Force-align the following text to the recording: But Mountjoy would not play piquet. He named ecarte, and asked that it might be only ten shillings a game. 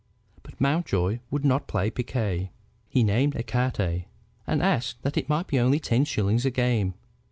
But 0.41 0.59
Mountjoy 0.59 1.19
would 1.29 1.45
not 1.45 1.67
play 1.67 1.91
piquet. 1.91 2.49
He 2.89 3.03
named 3.03 3.35
ecarte, 3.35 4.05
and 4.47 4.63
asked 4.63 4.99
that 5.03 5.15
it 5.15 5.29
might 5.29 5.45
be 5.45 5.59
only 5.59 5.79
ten 5.79 6.05
shillings 6.05 6.43
a 6.43 6.49
game. 6.49 6.95